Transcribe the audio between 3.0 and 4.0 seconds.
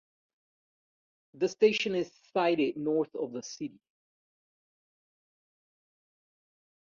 of the city.